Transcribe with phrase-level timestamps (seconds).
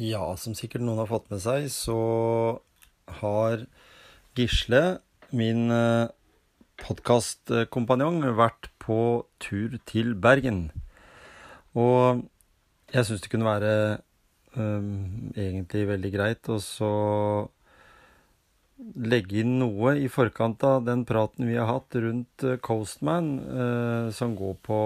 [0.00, 1.96] Ja, som sikkert noen har fått med seg, så
[3.20, 3.66] har
[4.38, 5.02] Gisle,
[5.36, 5.66] min
[6.80, 10.70] podkastkompanjong, vært på tur til Bergen.
[11.76, 12.24] Og
[12.92, 13.74] jeg syns det kunne være
[14.56, 16.92] um, egentlig veldig greit å så
[18.96, 24.08] legge inn noe i forkant av den praten vi har hatt rundt eh, Coastman, uh,
[24.12, 24.80] som går på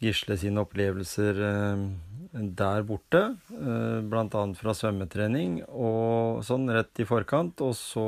[0.00, 1.84] Gisle sine opplevelser eh,
[2.32, 4.00] der borte, Bl.a.
[4.06, 8.06] blant annet fra svømmetrening og sånn rett i forkant, og så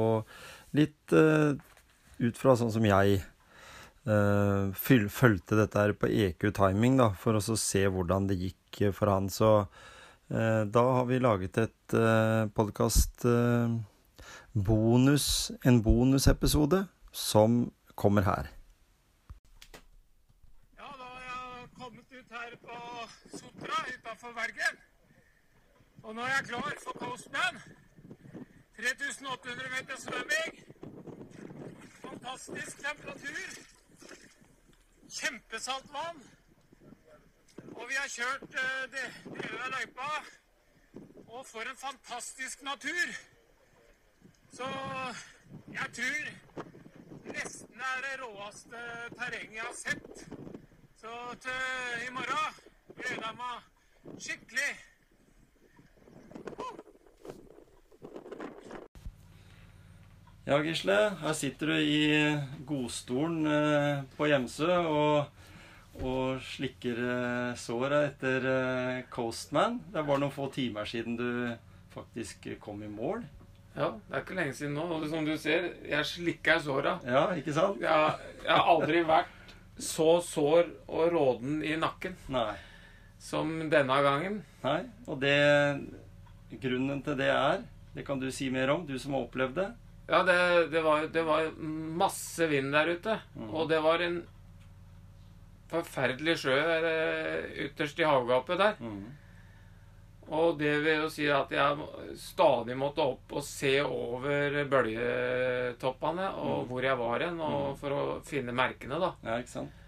[0.78, 1.58] litt eh,
[2.22, 3.18] ut fra sånn som jeg
[4.06, 9.10] eh, fulgte dette her på EQ Timing, da, for å se hvordan det gikk for
[9.12, 9.28] han.
[9.32, 9.50] Så
[10.30, 13.74] eh, da har vi laget et eh, podkast eh,
[14.52, 17.64] bonus, en bonusepisode som
[17.98, 18.50] kommer her.
[20.78, 22.80] Ja, da har jeg kommet ut her på
[23.38, 24.78] Sotra utenfor Bergen.
[26.02, 27.58] Og nå er jeg klar for Coastman.
[28.76, 30.58] 3800 meter svømming.
[32.02, 33.50] Fantastisk temperatur.
[35.12, 36.22] Kjempesalt vann.
[37.72, 40.10] Og vi har kjørt eh, de- deler av løypa.
[41.26, 43.14] Og for en fantastisk natur.
[44.52, 44.68] Så
[45.72, 46.26] jeg tror
[47.32, 48.82] nesten er det råeste
[49.16, 50.26] terrenget jeg har sett.
[51.00, 51.14] Så
[51.46, 52.71] til i morgen
[53.02, 54.70] gleder meg skikkelig.
[60.42, 62.00] Ja, Gisle, her sitter du i
[62.66, 65.44] godstolen eh, på Gjemsø og,
[66.02, 69.78] og slikker såret såra etter eh, Coastman.
[69.94, 71.28] Det var noen få timer siden du
[71.94, 73.22] faktisk kom i mål.
[73.76, 74.88] Ja, det er ikke lenge siden nå.
[74.98, 76.98] Og som du ser, jeg slikker såra.
[77.06, 77.78] Ja, ikke sant?
[77.80, 82.52] Jeg, jeg har aldri vært så sår og råden i nakken Nei.
[83.22, 84.40] Som denne gangen.
[84.64, 84.80] Nei.
[85.06, 85.36] Og det
[86.62, 87.62] Grunnen til det er
[87.96, 89.70] Det kan du si mer om, du som har opplevd det.
[90.10, 90.36] Ja, det,
[90.72, 91.50] det, var, det var
[92.02, 93.16] masse vind der ute.
[93.52, 94.22] Og det var en
[95.72, 98.80] forferdelig sjø eh, ytterst i havgapet der.
[100.32, 106.66] Og det vil jo si at jeg stadig måtte opp og se over bølgetoppene og
[106.70, 109.12] hvor jeg var hen, og for å finne merkene, da.
[109.26, 109.81] Ja, ikke sant?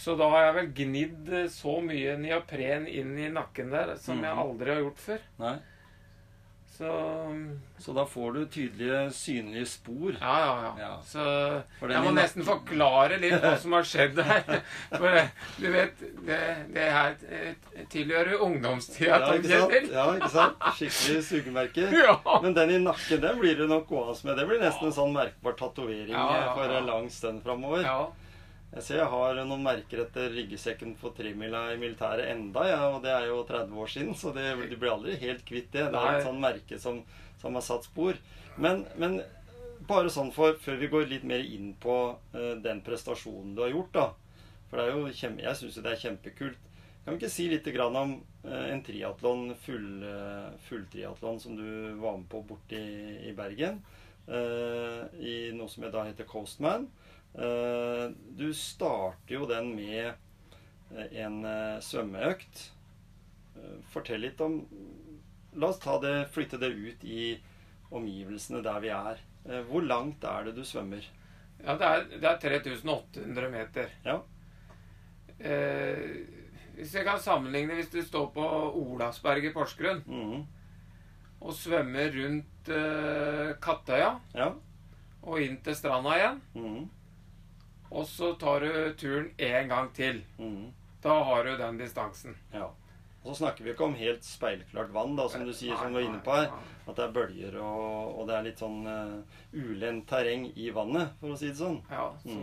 [0.00, 4.32] Så da har jeg vel gnidd så mye neopren inn i nakken der som jeg
[4.46, 5.26] aldri har gjort før.
[5.42, 5.58] Nei.
[6.80, 6.90] Så
[7.78, 10.14] Så da får du tydelige, synlige spor.
[10.20, 10.72] ja, ja, ja.
[10.78, 10.94] Ja.
[11.04, 11.24] Så
[11.90, 14.62] jeg må nesten forklare litt hva som har skjedd her.
[14.94, 15.28] For eh,
[15.60, 16.38] du vet, det,
[16.72, 19.92] det her eh, tilhører jo ungdomstida, Ja, ikke sant?
[19.92, 20.66] Ja, ikke sant?
[20.80, 21.86] Skikkelig sugemerke.
[22.00, 22.16] Ja.
[22.42, 24.40] Men den i nakken den blir det nok gående med.
[24.40, 27.84] Det blir nesten en sånn merkbar tatovering Ja, eh, for en lang stund framover.
[27.84, 28.00] ja.
[28.70, 33.00] Jeg ser jeg har noen merker etter ryggsekken for tremila i militæret enda, ja, og
[33.02, 35.88] det er jo 30 år siden, så det, du blir aldri helt kvitt det.
[35.90, 37.00] Det er et sånt merke som,
[37.42, 38.18] som har satt spor.
[38.62, 39.18] Men, men
[39.90, 43.74] bare sånn for, før vi går litt mer inn på uh, den prestasjonen du har
[43.74, 44.06] gjort, da.
[44.70, 46.66] For det er jo kjempe, jeg syns jo det er kjempekult.
[47.02, 48.10] Kan vi ikke si litt grann om
[48.44, 50.04] eh, en triatlon, full,
[50.68, 53.80] fulltriatlon, som du var med på borte i, i Bergen?
[54.30, 56.88] eh, I noe som da heter Coastman.
[57.38, 60.14] Eh, du starter jo den med
[60.96, 62.70] eh, en eh, svømmeøkt.
[63.92, 64.60] Fortell litt om
[65.58, 67.34] La oss ta det, flytte det ut i
[67.90, 69.18] omgivelsene der vi er.
[69.66, 71.02] Hvor langt er det du svømmer?
[71.60, 73.90] ja det, er, det er 3800 meter.
[74.06, 74.14] Ja.
[75.40, 76.14] Eh,
[76.76, 78.44] hvis jeg kan sammenligne hvis du står på
[78.80, 80.46] Olavsberg i Porsgrunn Mhm.
[81.40, 84.52] og svømmer rundt eh, Kattøya Ja.
[85.22, 86.88] og inn til stranda igjen, Mhm.
[87.90, 90.22] Og så tar du turen én gang til.
[90.38, 90.70] Mm.
[91.02, 92.36] Da har du den distansen.
[92.52, 92.70] ja.
[93.20, 95.98] Og så snakker vi ikke om helt speilklart vann, da, som du sier, som du
[95.98, 96.46] var inne på her.
[96.86, 101.12] At det er bølger og, og det er litt sånn uh, ulendt terreng i vannet,
[101.20, 101.82] for å si det sånn.
[101.92, 102.38] Ja, så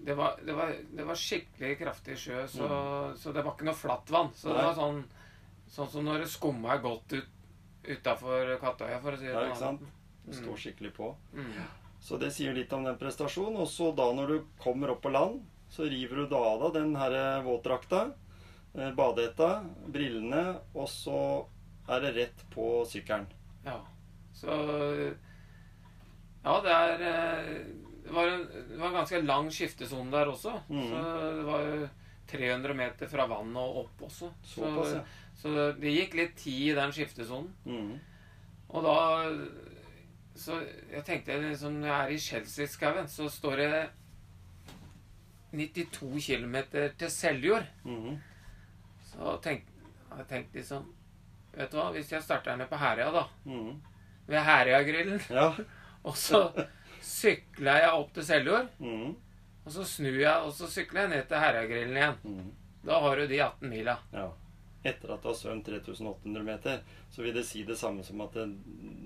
[0.00, 2.68] det var, det, var, det var skikkelig kraftig sjø, så,
[3.20, 4.32] så det var ikke noe flatt vann.
[4.32, 5.02] Så det var sånn,
[5.68, 7.36] sånn som når det skumma godt ut
[7.90, 9.84] utafor Kattøya, for å si det Ja, på ikke sant?
[10.24, 11.12] Det står skikkelig på.
[11.36, 11.52] Mm.
[12.00, 13.60] Så det sier litt om den prestasjonen.
[13.60, 16.80] Og så da når du kommer opp på land, så river du da av deg
[16.80, 18.10] den her våtdrakta,
[18.74, 19.50] eh, badehetta,
[19.86, 20.44] brillene,
[20.74, 21.20] og så
[21.90, 23.28] er det rett på sykkelen.
[23.66, 23.80] Ja.
[24.34, 24.50] Så
[26.40, 27.56] Ja, det er eh,
[28.00, 30.54] Det var en, det var en ganske lang skiftesone der også.
[30.68, 30.86] Mm.
[30.88, 31.02] Så
[31.36, 31.88] det var jo
[32.30, 34.30] 300 meter fra vannet og opp også.
[34.46, 35.02] Såpass, ja.
[35.36, 37.52] så det gikk litt tid i den skiftesonen.
[37.66, 37.92] Mm.
[38.70, 38.96] Og da
[40.36, 40.60] Så
[40.92, 43.88] jeg tenkte liksom Når jeg er i Chelsea-skauen, så står det
[45.52, 46.56] 92 km
[46.98, 47.64] til Seljord.
[47.84, 48.18] Mhm.
[49.10, 49.64] Så tenk,
[50.16, 50.84] jeg tenkte liksom
[51.54, 53.80] Vet du hva, hvis jeg starter ned på Herøya, da, Mhm.
[54.28, 55.48] ved Herøyagrillen, Ja.
[56.04, 56.52] og så
[57.02, 59.16] sykler jeg opp til Seljord, Mhm.
[59.66, 62.14] og så snur jeg, og så sykler jeg ned til Herøyagrillen igjen.
[62.22, 62.52] Mhm.
[62.86, 63.96] Da har du de 18 mila.
[64.12, 64.28] Ja.
[64.82, 66.80] Etter at du har svømt 3800 meter,
[67.12, 68.54] så vil det si det samme som at den,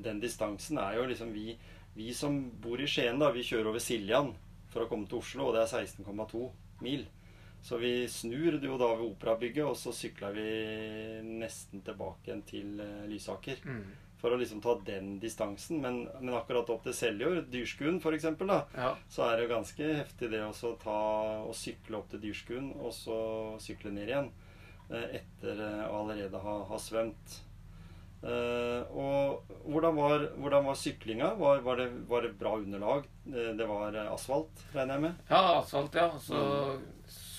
[0.04, 1.56] den distansen er jo liksom vi,
[1.96, 4.30] vi som bor i Skien, da, vi kjører over Siljan
[4.70, 6.46] for å komme til Oslo, og det er 16,2
[6.86, 7.04] mil.
[7.64, 10.48] Så vi snur jo da ved Operabygget, og så sykler vi
[11.40, 13.62] nesten tilbake igjen til eh, Lysaker.
[13.64, 13.84] Mm.
[14.20, 15.80] For å liksom ta den distansen.
[15.80, 18.26] Men, men akkurat opp til Seljord, Dyrskuen f.eks.,
[18.76, 18.90] Ja.
[19.08, 20.98] så er det ganske heftig det å ta
[21.44, 23.16] og sykle opp til Dyrskuen, og så
[23.64, 24.30] sykle ned igjen.
[24.90, 27.38] Eh, Etter eh, å allerede ha, ha svømt.
[28.24, 31.34] Eh, og hvordan var, hvordan var syklinga?
[31.40, 33.08] Var, var, det, var det bra underlag?
[33.24, 35.22] Det var asfalt, regner jeg med?
[35.30, 36.10] ja, asfalt, ja.
[36.20, 36.42] Så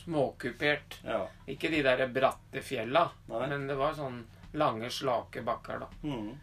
[0.06, 1.00] småkupert.
[1.06, 1.24] Ja.
[1.50, 3.46] Ikke de der bratte fjella, Nei.
[3.50, 4.22] men det var sånn
[4.56, 5.90] lange, slake bakker, da.
[6.06, 6.34] Mm.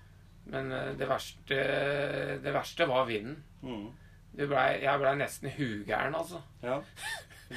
[0.52, 1.58] Men det verste,
[2.42, 3.38] det verste var vinden.
[3.62, 3.84] Mm.
[4.32, 6.40] Det ble, jeg blei nesten hugæren, altså.
[6.64, 6.80] Ja.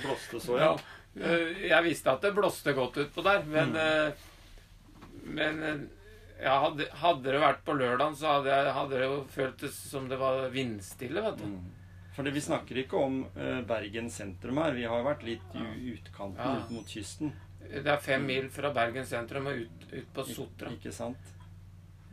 [0.03, 0.71] Blåste så, ja.
[1.15, 3.75] Eh, Jeg visste at det blåste godt utpå der, men Mm.
[3.75, 4.13] eh,
[5.25, 5.77] Men eh,
[6.43, 10.07] ja, hadde, hadde det vært på lørdag, så hadde, jeg, hadde det jo føltes som
[10.09, 11.45] det var vindstille, vet du.
[11.45, 11.71] Mm.
[12.15, 14.71] Fordi vi snakker ikke om uh, Bergen sentrum her.
[14.77, 16.59] Vi har vært litt i utkanten, Ja.
[16.61, 17.33] ut mot kysten.
[17.59, 20.69] Det er fem mil fra Bergen sentrum og ut, ut på Sotra.
[20.71, 21.17] Ikke sant?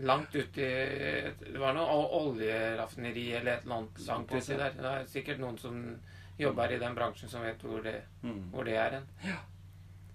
[0.01, 4.71] Langt uti Det var noe ol- oljeraffineri eller et eller annet langt uti der.
[4.73, 5.77] Det er sikkert noen som
[6.43, 8.43] jobber i den bransjen, som vet hvor det, Mm.
[8.53, 9.07] hvor det er hen.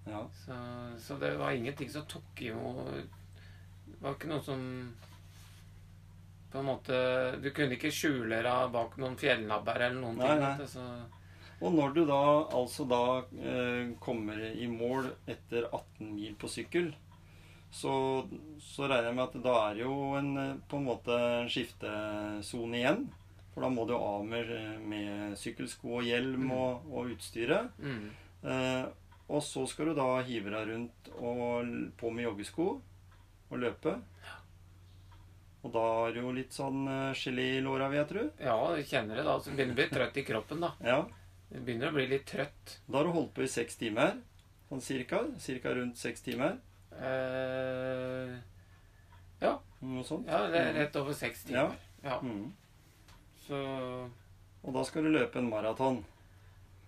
[0.08, 0.22] Ja.
[0.46, 0.56] Så,
[1.04, 4.62] så det var ingenting som tok imot Det var ikke noe som
[6.52, 7.00] På en måte
[7.44, 10.40] Du kunne ikke skjule deg bak noen fjellnabber eller noen Nei, ting.
[10.46, 10.54] nei.
[10.62, 10.86] vet Så,
[11.60, 12.22] Og når du da
[12.56, 13.02] altså da
[13.42, 16.92] eh, kommer i mål etter 18 mil på sykkel,
[17.74, 17.94] så,
[18.64, 21.50] så regner jeg med at da er det jo en, eh, på en måte en
[21.52, 23.08] skiftesone igjen.
[23.58, 24.52] For da må du av med,
[24.86, 27.74] med sykkelsko og hjelm og, og utstyret.
[27.82, 28.08] mm,
[28.48, 28.84] Eh,
[29.34, 32.68] og så skal du da hive deg rundt og på med joggesko
[33.50, 33.96] og løpe.
[35.66, 38.26] Og da er det jo litt sånn eh, gelé i låra, vil jeg tro.
[38.46, 39.34] ja, du kjenner det da.
[39.42, 40.70] Så begynner å bli trøtt i kroppen, da.
[40.86, 41.00] Ja.
[41.50, 42.78] Du begynner å bli litt trøtt.
[42.86, 44.14] Da har du holdt på i seks timer.
[44.70, 45.24] Sånn cirka.
[45.42, 46.60] Cirka rundt seks timer.
[46.94, 48.38] Eh,
[49.82, 50.26] Noe sånt.
[50.30, 51.76] ja, det er rett over seks timer.
[52.06, 52.22] Ja.
[52.26, 52.48] Mm.
[53.48, 54.10] Så
[54.68, 56.04] Og da skal du løpe en maraton.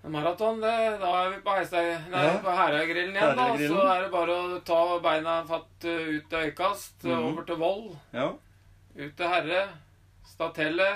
[0.03, 2.37] Maraton, det, da er vi på, Heistad- nei, Ja.
[2.39, 3.35] på Herøygrillen igjen.
[3.35, 7.19] da, Så er det bare å ta beina fatt eh, ut til øykast, -hmm.
[7.31, 8.29] over til Voll, Ja.
[8.95, 9.67] ut til Herre,
[10.25, 10.87] Statelle,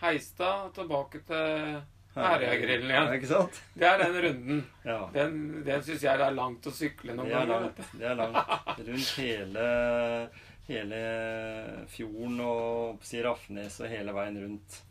[0.00, 1.82] Heistad, tilbake til
[2.16, 3.14] Herøygrillen Ja, igjen.
[3.20, 3.62] ikke sant?
[3.74, 4.66] Det er den runden.
[4.84, 5.08] Ja.
[5.12, 7.72] Den, den syns jeg det er langt å sykle noen er ganger.
[7.98, 8.78] Det er langt.
[8.88, 10.30] Rundt hele,
[10.68, 14.82] hele fjorden og si Rafnes og hele veien rundt.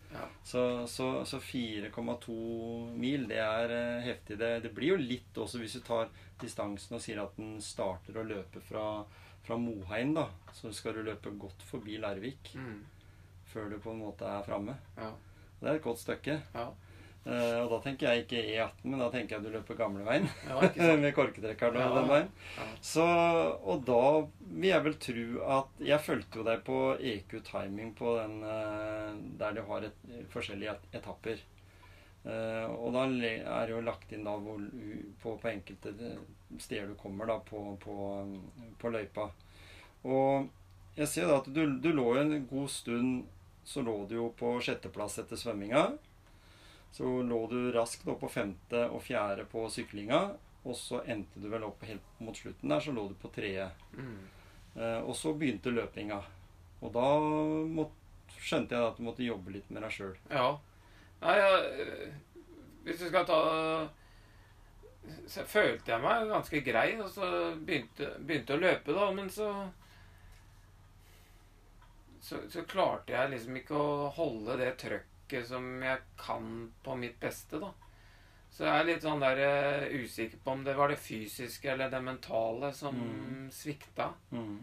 [0.43, 2.35] Så, så, så 4,2
[2.95, 4.37] mil, det er eh, heftig.
[4.39, 6.09] Det, det blir jo litt også hvis du tar
[6.41, 9.03] distansen og sier at den starter å løpe fra,
[9.47, 10.27] fra Moheim, da.
[10.55, 12.83] Så skal du løpe godt forbi Larvik Mm,
[13.51, 14.77] før du på en måte er framme.
[14.97, 15.11] ja,
[15.59, 16.41] Det er et godt stykke.
[16.53, 16.67] ja.
[17.27, 20.29] Eh, og da tenker jeg ikke E18, men da tenker jeg du løper gamleveien.
[20.47, 21.89] ja, med korketrekkeren og Ja.
[21.97, 22.29] den veien.
[22.55, 22.67] Ja.
[22.91, 23.07] Så,
[23.67, 23.99] og da
[24.39, 25.25] vil jeg vel tro
[25.57, 26.77] at Jeg fulgte jo deg på
[27.11, 31.43] EQ Timing på den uh, der du har et, forskjellige et, etapper.
[32.27, 34.63] Uh, og da er det jo lagt inn da hvor,
[35.21, 35.93] på, på enkelte
[36.59, 37.97] steder du kommer da på, på,
[38.79, 39.29] på løypa.
[40.07, 40.47] Og
[40.97, 43.25] jeg ser da at du, du lå jo en god stund
[43.67, 45.89] Så lå du jo på sjetteplass etter svømminga.
[46.91, 50.21] Så lå du raskt opp på femte og fjerde på syklinga.
[50.67, 53.69] Og så endte du vel opp helt mot slutten der, så lå du på tredje.
[53.95, 54.17] Mm.
[54.75, 56.19] Eh, og så begynte løpinga.
[56.81, 57.05] Og da
[57.77, 60.17] måtte, skjønte jeg at du måtte jobbe litt med deg sjøl.
[60.29, 60.49] Ja.
[61.21, 62.09] Nei, jeg,
[62.85, 63.37] hvis du skal ta
[65.25, 69.07] Så følte jeg meg ganske grei, og så begynte, begynte å løpe, da.
[69.17, 69.49] Men så,
[72.21, 76.95] så Så klarte jeg liksom ikke å holde det trøkket ikke som jeg kan på
[76.97, 77.69] mitt beste, da.
[78.49, 81.91] Så jeg er litt sånn der uh, usikker på om det var det fysiske eller
[81.91, 83.49] det mentale som Mm.
[83.51, 84.13] svikta.
[84.31, 84.55] Mm.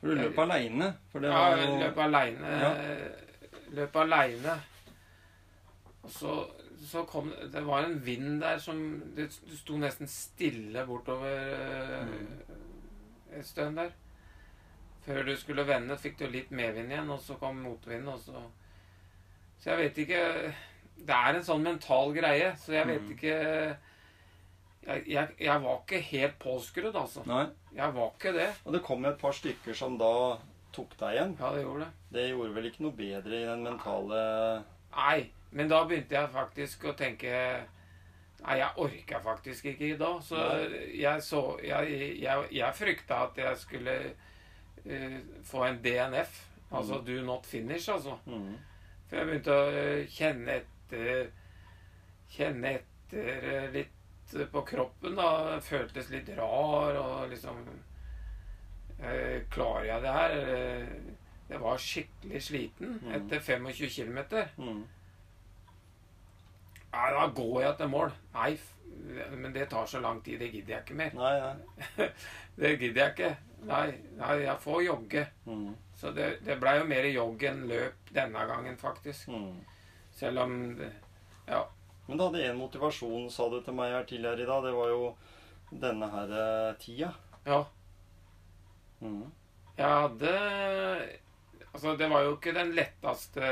[0.00, 0.88] For du løp aleine?
[1.22, 2.54] Ja, jo løp aleine.
[2.64, 2.72] Ja.
[3.76, 4.56] Løp aleine.
[6.02, 6.32] Og så,
[6.82, 8.80] så kom det var en vind der som
[9.14, 12.40] Det det sto nesten stille bortover Mm.
[13.38, 13.92] et stund der.
[15.04, 18.42] Før du skulle vende, fikk du litt medvind igjen, og så kom motvind, og så
[19.62, 20.22] Så jeg vet ikke
[21.02, 23.10] Det er en sånn mental greie, så jeg vet Mm.
[23.14, 23.34] ikke
[24.82, 27.22] jeg, jeg, jeg var ikke helt påskrudd, altså.
[27.26, 27.44] Nei.
[27.74, 28.48] Jeg var ikke det.
[28.66, 30.08] Og det kom et par stykker som da
[30.74, 31.36] tok deg igjen.
[31.40, 31.90] Ja, det gjorde det.
[32.16, 34.22] Det gjorde vel ikke noe bedre i den mentale
[34.96, 37.30] Nei, men da begynte jeg faktisk å tenke
[38.42, 40.18] Nei, jeg orka faktisk ikke i dag.
[40.26, 40.36] Så
[40.98, 43.94] jeg så Jeg, jeg, jeg frykta at jeg skulle
[44.86, 46.40] uh, få en DNF.
[46.72, 47.04] Altså Mm.
[47.06, 48.18] do not finish, altså.
[48.26, 48.54] mm.
[49.12, 51.26] For jeg begynte å eh, kjenne etter
[52.32, 53.98] Kjenne etter eh, litt
[54.54, 55.58] på kroppen, da.
[55.60, 57.58] Føltes litt rar og liksom
[59.04, 60.36] eh, Klarer jeg det her?
[60.40, 60.94] Eh,
[61.52, 63.12] Jeg var skikkelig sliten Mm.
[63.18, 64.18] etter 25 km.
[64.56, 64.82] Mm.
[66.92, 68.12] Nei, da går jeg til mål.
[68.34, 68.52] Nei,
[69.36, 70.38] men det tar så lang tid.
[70.40, 71.12] Det gidder jeg ikke mer.
[71.16, 72.08] Nei, nei.
[72.62, 73.30] Det gidder jeg ikke.
[73.68, 73.86] Nei,
[74.18, 75.26] nei jeg får jogge.
[75.46, 75.70] Mm.
[76.02, 79.28] Så det, det blei jo mer jogg enn løp denne gangen, faktisk.
[79.30, 79.60] Mm.
[80.18, 80.90] Selv om det,
[81.46, 81.62] Ja.
[82.08, 84.64] Men du hadde én motivasjon, sa du til meg her tidligere i dag.
[84.66, 85.04] Det var jo
[85.70, 87.12] denne her eh, tida.
[87.46, 87.62] ja.
[89.02, 89.30] Mm.
[89.78, 90.32] Jeg hadde
[91.72, 93.46] Altså, det var jo ikke den letteste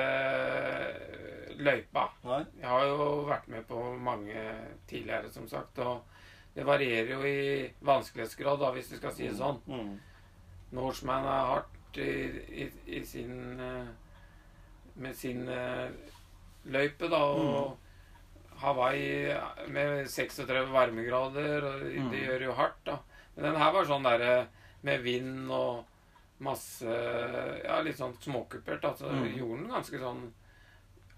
[1.57, 2.03] løypa.
[2.29, 2.43] Nei.
[2.61, 4.43] Jeg har jo vært med på mange
[4.91, 5.79] tidligere, som sagt.
[5.79, 6.03] Og
[6.55, 9.63] det varierer jo i vanskelighetsgrad, da, hvis du skal si det sånn.
[9.71, 9.95] Mm.
[10.77, 12.11] Norseman er hardt i,
[12.65, 13.87] i, i sin eh,
[15.01, 15.89] Med sin eh,
[16.67, 17.21] løype, da.
[17.25, 17.79] Og
[18.61, 19.33] Hawaii
[19.73, 22.11] med 36 varmegrader, og det Mm.
[22.13, 22.99] gjør jo hardt, da.
[23.37, 24.47] Men den her var sånn derre
[24.83, 25.85] med vind og
[26.41, 26.85] masse
[27.65, 28.85] Ja, litt sånn småkuppert.
[28.85, 29.37] Altså Mm.
[29.39, 30.33] gjorde den ganske sånn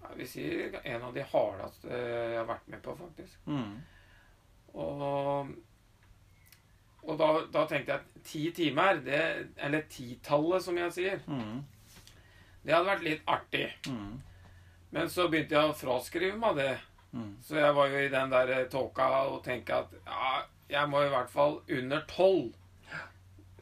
[0.03, 0.45] Jeg vil si
[0.83, 3.37] en av de hardeste jeg har vært med på, faktisk.
[3.47, 3.81] Mm.
[4.75, 5.47] Og,
[7.03, 9.21] og da, da tenkte jeg at ti timer, det,
[9.57, 11.63] eller titallet som jeg sier, Mm.
[12.63, 13.67] det hadde vært litt artig.
[13.87, 14.21] Mm.
[14.93, 16.71] Men så begynte jeg å fraskrive meg det.
[17.13, 17.35] Mm.
[17.43, 20.33] Så jeg var jo i den der tåka og tenkte at ja,
[20.69, 22.53] jeg må i hvert fall under tolv.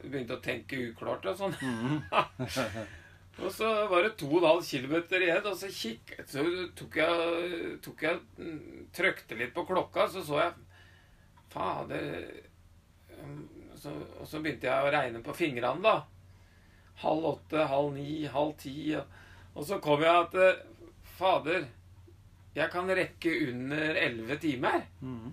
[0.02, 1.54] Begynte å tenke uklart og sånn.
[1.62, 2.02] Mm.
[3.42, 6.42] Og så var det to og en halv kilometer igjen, og så kikk, så
[6.76, 10.52] tok jeg, tok jeg mm, Trykte litt på klokka, så så jeg
[11.54, 12.26] Fader
[13.82, 16.02] så, Og så begynte jeg å regne på fingrene, da.
[17.02, 18.94] Halv åtte, halv ni, halv ti.
[18.98, 19.04] Og,
[19.56, 20.60] og så kom jeg at eh,
[21.18, 21.64] Fader,
[22.54, 24.84] jeg kan rekke under elleve timer.
[25.00, 25.32] Mm.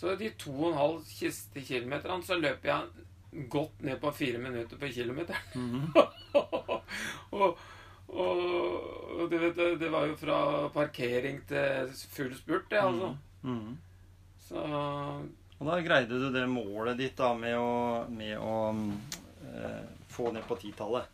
[0.00, 4.38] Så de to og en halv siste kilometerne så løp jeg godt ned på fire
[4.42, 5.50] minutter på kilometeren.
[5.54, 5.92] Mm.
[7.36, 7.58] og,
[8.08, 8.40] og,
[9.20, 10.38] og det- det var jo fra
[10.74, 13.12] parkering til full spurt, det, altså.
[13.42, 13.76] Mm.
[14.48, 14.64] Så
[15.60, 18.54] Og da greide du det målet ditt da med å, med å
[19.44, 21.04] eh, få ned på titallet.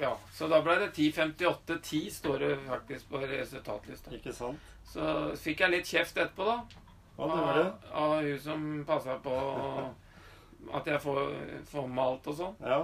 [0.00, 0.12] ja.
[0.32, 4.14] Så da ble det 10.58,10 står det faktisk på resultatlista.
[4.14, 4.70] Ikke sant?
[4.86, 5.02] Så
[5.40, 6.86] fikk jeg litt kjeft etterpå, da.
[7.18, 7.66] Ja, det var det.
[7.90, 9.34] Av, av hun som passa på
[10.78, 11.20] at jeg får,
[11.72, 12.54] får med alt og sånn.
[12.62, 12.80] Ja,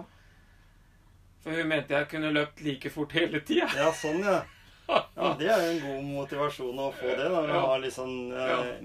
[1.45, 3.71] For hun mente jeg kunne løpt like fort hele tida.
[3.79, 4.41] ja sånn, ja.
[4.89, 7.17] Ja, Det er jo en god motivasjon å få det.
[7.19, 7.61] da, Når du Ja.
[7.67, 8.29] har liksom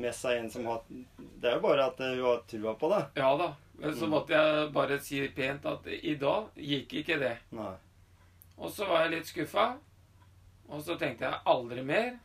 [0.01, 2.89] med seg en som har Det er jo bare at eh, hun har trua på
[2.89, 3.05] det.
[3.22, 3.55] Ja da.
[3.81, 4.10] Så Mm.
[4.10, 7.38] måtte jeg bare si pent at i dag gikk ikke det.
[7.51, 7.74] Nei.
[8.57, 9.77] Og så var jeg litt skuffa.
[10.69, 12.19] Og så tenkte jeg aldri mer.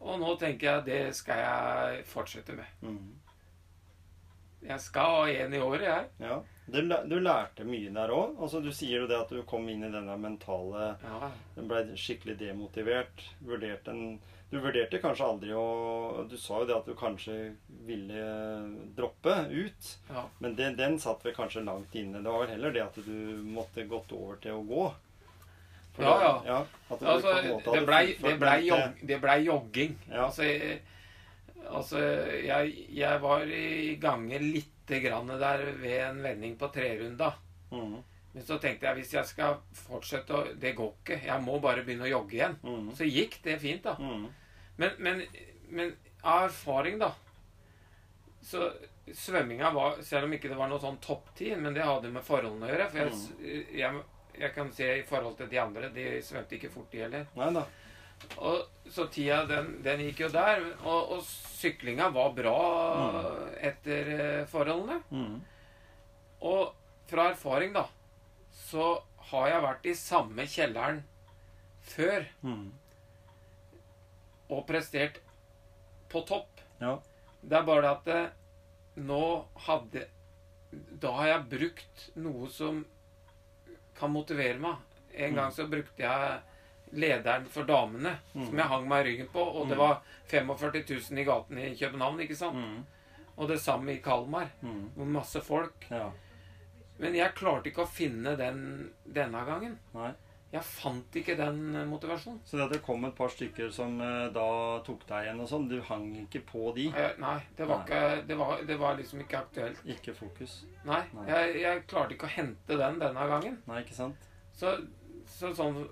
[0.00, 2.66] Og nå tenker jeg det skal jeg fortsette med.
[2.82, 3.12] Mm.
[4.68, 6.06] Jeg skal ha en i året, jeg.
[6.20, 6.40] Ja.
[6.70, 6.78] Du,
[7.08, 8.36] du lærte mye der òg.
[8.40, 11.82] Altså, du sier jo det at du kom inn i denne mentale Ja, Den ble
[11.98, 13.24] skikkelig demotivert.
[13.44, 14.20] Vurderte en
[14.52, 17.56] Du vurderte kanskje aldri å Du sa jo det at du kanskje
[17.88, 18.22] ville
[18.96, 19.96] droppe ut.
[20.10, 20.24] ja.
[20.38, 22.22] Men den, den satt vel kanskje langt inne.
[22.22, 24.92] Det var vel heller det at du måtte gått over til å gå.
[25.96, 26.64] For Ja, da- ja.
[26.90, 27.34] Altså,
[27.72, 29.96] det blei ble jog, ble jogging.
[30.08, 30.26] Ja.
[30.28, 30.44] Altså,
[31.78, 32.00] altså
[32.44, 37.32] jeg, jeg var i gange lite grann der ved en vending på trerunda.
[37.72, 37.98] Mm.
[38.32, 41.18] Men så tenkte jeg hvis jeg skal fortsette å Det går ikke.
[41.26, 42.56] Jeg må bare begynne å jogge igjen.
[42.64, 42.88] Mm.
[42.96, 43.96] Så gikk det fint, da.
[44.00, 44.24] Mm.
[44.80, 45.20] Men, men,
[45.68, 47.12] men av erfaring, da
[48.40, 48.70] Så
[49.12, 52.68] svømminga var Selv om ikke det var noe sånn topptid, men det hadde med forholdene
[52.68, 52.88] å gjøre.
[52.92, 54.02] For jeg, jeg,
[54.40, 55.92] jeg kan se i forhold til de andre.
[55.94, 57.28] De svømte ikke fort, de heller.
[57.36, 57.66] Nei da.
[58.38, 60.62] Og, så tida, den, den gikk jo der.
[60.84, 62.56] Og, og syklinga var bra
[63.64, 64.98] etter eh, forholdene.
[65.10, 65.40] Mm.
[66.42, 66.72] Og
[67.10, 67.86] fra erfaring, da,
[68.68, 68.94] så
[69.32, 71.02] har jeg vært i samme kjelleren
[71.92, 72.68] før Mm.
[74.52, 75.16] og prestert
[76.12, 76.60] på topp.
[76.82, 76.96] Ja.
[77.42, 79.22] Det er bare det at nå
[79.66, 80.04] hadde
[81.02, 82.82] Da har jeg brukt noe som
[83.98, 84.76] kan motivere meg.
[85.12, 86.38] En gang så brukte jeg
[86.92, 89.44] lederen for damene, som jeg hang meg i ryggen på.
[89.60, 92.58] Og det var 45 000 i gatene i København, ikke sant?
[92.58, 93.30] Mm.
[93.36, 94.50] Og det samme i Kalmar.
[94.60, 94.90] Mm.
[95.14, 95.86] Masse folk.
[95.90, 96.10] Ja.
[97.00, 98.60] Men jeg klarte ikke å finne den
[99.08, 99.78] denne gangen.
[99.96, 100.12] Nei.
[100.52, 102.42] Jeg fant ikke den eh, motivasjonen.
[102.44, 104.48] Så det at det kom et par stykker som eh, da
[104.84, 106.90] tok deg igjen og sånn, du hang ikke på de?
[106.92, 109.80] Eh, Nei, det var, ikke, det, var, det var liksom ikke aktuelt.
[109.88, 110.58] Ikke fokus?
[110.84, 111.24] Nei, Nei.
[111.30, 113.56] jeg, jeg klarte ikke å hente den denne gangen.
[113.70, 114.28] Nei, ikke sant?
[114.52, 114.74] Så,
[115.26, 115.82] så sånn,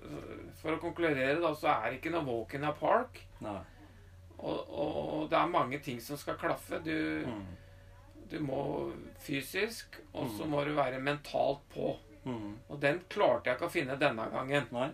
[0.61, 3.21] for å konkludere, da, så er det ikke noe walk in a park.
[3.41, 3.59] Nei.
[4.41, 6.79] Og, og, det er mange ting som skal klaffe.
[6.83, 7.45] Du, Mm.
[8.31, 11.97] du må fysisk, og så må du være mentalt på.
[12.25, 12.57] Mm.
[12.69, 14.67] Og den klarte jeg ikke å finne denne gangen.
[14.71, 14.89] Nei.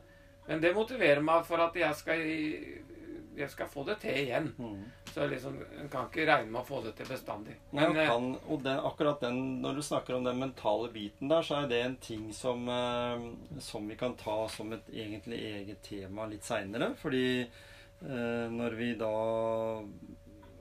[0.47, 2.21] Men det motiverer meg for at jeg skal,
[3.37, 4.49] jeg skal få det til igjen.
[4.57, 4.83] Mm.
[5.13, 7.55] Så liksom, en kan ikke regne med å få det til bestandig.
[7.71, 11.31] Men og eh, kan, og den, akkurat den, når du snakker om den mentale biten
[11.31, 13.27] der, så er det en ting som, eh,
[13.63, 16.91] som vi kan ta som et egentlig eget tema litt seinere.
[17.01, 19.13] Fordi eh, når vi da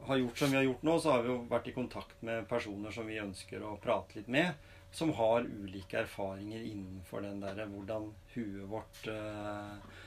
[0.07, 2.49] har gjort som vi har gjort nå, så har vi jo vært i kontakt med
[2.49, 4.53] personer som vi ønsker å prate litt med.
[4.95, 10.05] Som har ulike erfaringer innenfor den der hvordan huet vårt eh,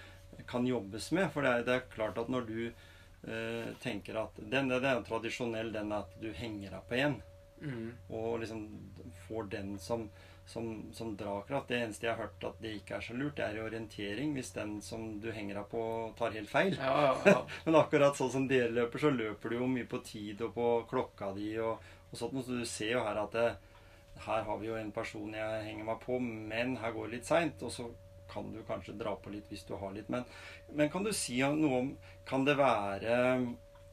[0.48, 1.32] kan jobbes med.
[1.34, 5.04] For det er, det er klart at når du eh, tenker at den, den er
[5.08, 7.20] tradisjonell, den at du henger deg på en
[7.62, 8.66] mm, og liksom
[9.28, 10.10] får den som,
[10.46, 11.70] som, som dragkraft.
[11.70, 14.34] Det eneste jeg har hørt at det ikke er så lurt, det er i orientering.
[14.38, 15.86] Hvis den som du henger deg på,
[16.18, 16.76] tar helt feil.
[16.80, 17.40] ja, ja, ja.
[17.66, 20.70] Men akkurat sånn som dere løper, så løper du jo mye på tid og på
[20.90, 22.40] klokka di og, og sånt.
[22.46, 23.50] Så du ser jo her at det,
[24.26, 27.30] her har vi jo en person jeg henger meg på, men her går det litt
[27.30, 27.62] seint.
[27.64, 27.90] Og så
[28.32, 30.10] kan du kanskje dra på litt hvis du har litt.
[30.10, 30.24] Men,
[30.74, 31.90] men kan du si noe om
[32.30, 33.18] Kan det være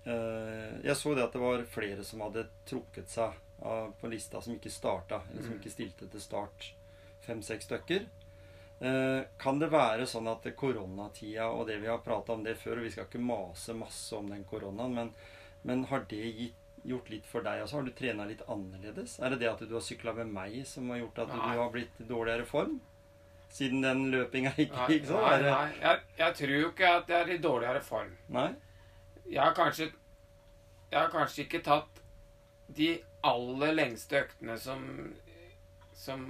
[0.05, 4.41] eh, Jeg så det at det var flere som hadde trukket seg av, på lista,
[4.45, 5.61] som ikke starta, eller som Mm.
[5.63, 6.73] ikke stilte til start.
[7.25, 8.05] Fem-seks stykker.
[8.81, 12.77] Eh, kan det være sånn at koronatida og det vi har prata om det før,
[12.79, 15.11] og vi skal ikke mase masse om den koronaen, men,
[15.65, 17.81] men har det gitt, gjort litt for deg også?
[17.81, 19.17] Har du trena litt annerledes?
[19.19, 21.55] Er det det at du har sykla med meg som har gjort at Nei.
[21.57, 22.77] du har blitt i dårligere form?
[23.57, 25.23] Siden den løpinga ikke gikk sånn?
[25.25, 25.69] nei, nei.
[25.81, 28.11] Jeg, jeg tror jo ikke at jeg er i dårligere form.
[28.37, 28.49] Nei?
[29.31, 29.87] Jeg har kanskje
[30.91, 32.03] Jeg har kanskje ikke tatt
[32.77, 32.91] de
[33.25, 34.83] aller lengste øktene som
[35.97, 36.27] Som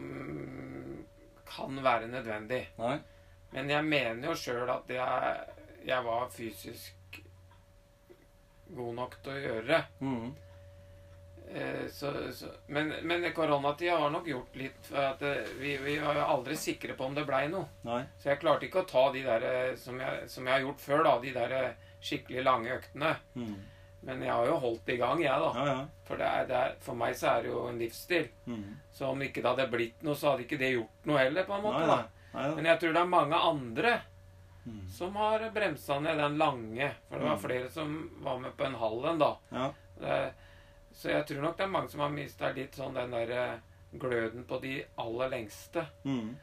[1.46, 2.62] kan være nødvendig.
[2.78, 2.96] Nei?
[3.52, 5.36] Men jeg mener jo sjøl at jeg,
[5.86, 7.20] jeg var fysisk
[8.76, 9.82] god nok til å gjøre det.
[10.02, 10.32] Mhm.
[11.54, 15.98] Eh, Så, så, men, men koronatida har nok gjort litt for at eh, vi, vi
[16.02, 17.68] var jo aldri sikre på om det blei noe.
[17.86, 18.02] Nei?
[18.18, 20.80] Så jeg klarte ikke å ta de der eh, som jeg, som jeg har gjort
[20.82, 21.14] før, da.
[21.22, 21.56] De der
[22.02, 23.14] skikkelig lange øktene.
[23.34, 23.54] Mm.
[24.06, 25.52] Men jeg har jo holdt i gang, jeg, da.
[25.56, 25.78] Ja, ja.
[26.06, 28.28] For, det er, det er, for meg så er det jo en livsstil.
[28.46, 28.66] Mm.
[28.94, 31.56] Så om ikke det hadde blitt noe, så hadde ikke det gjort noe heller, på
[31.56, 31.80] en måte.
[31.82, 32.28] Nei, da.
[32.36, 32.44] Nei.
[32.58, 33.94] Men jeg tror det er mange andre
[34.66, 34.82] mm.
[34.98, 36.90] som har bremsa ned den lange.
[37.08, 37.44] For det var Mm.
[37.46, 39.32] flere som var med på en halv en, da.
[39.56, 39.70] Ja.
[39.96, 40.20] Det,
[40.96, 43.56] så jeg tror nok det er mange som har mista litt sånn den der eh,
[44.00, 45.86] gløden på de aller lengste.
[46.08, 46.34] Mhm.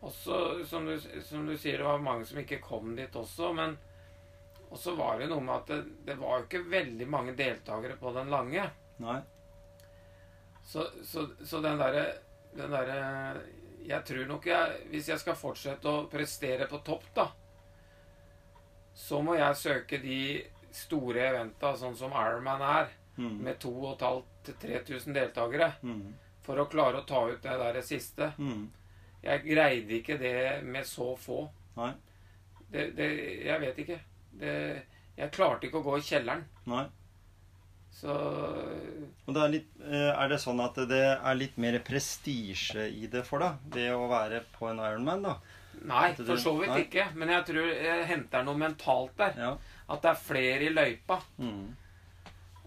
[0.00, 3.52] Og så, som du, som du sier, det var mange som ikke kom dit også,
[3.52, 3.76] men
[4.70, 7.96] Og så var det noe med at det, det var jo ikke veldig mange deltakere
[7.98, 8.68] på den lange.
[9.02, 9.16] Nei?
[10.62, 12.04] Så, så, så den derre
[12.54, 13.40] den der,
[13.82, 17.26] Jeg tror nok jeg Hvis jeg skal fortsette å prestere på topp, da,
[18.94, 20.22] så må jeg søke de
[20.70, 23.40] store eventa, sånn som Ironman er, Mhm.
[23.44, 26.14] med 2500-3000 deltakere, mm.
[26.42, 28.32] for å klare å ta ut det der siste.
[28.38, 28.70] Mm.
[29.20, 31.42] Jeg greide ikke det med så få.
[31.76, 31.92] Nei?
[32.70, 33.10] Det, det
[33.44, 33.98] Jeg vet ikke.
[34.40, 34.54] Det,
[35.18, 36.46] jeg klarte ikke å gå i kjelleren.
[36.70, 36.86] Nei?
[38.00, 42.86] Så Og det er, litt, eh, er det sånn at det er litt mer prestisje
[42.88, 43.58] i det for deg?
[43.74, 45.34] Det å være på en Ironman, da?
[45.90, 46.80] Nei, for så vidt nei.
[46.86, 47.06] ikke.
[47.16, 49.36] Men jeg tror jeg henter noe mentalt der.
[49.36, 49.52] Ja.
[49.90, 51.20] At det er flere i løypa.
[51.40, 51.76] Mhm.